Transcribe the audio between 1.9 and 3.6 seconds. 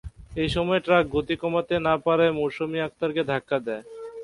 পারায় মৌসুমী আক্তারকে ধাক্কা